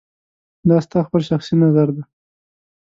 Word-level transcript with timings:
دا 0.67 0.77
ستا 0.85 0.99
خپل 1.07 1.21
شخصي 1.29 1.53
نظر 1.63 1.87
دی 1.95 2.03